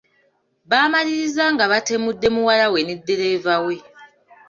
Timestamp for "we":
2.73-2.79, 3.65-3.75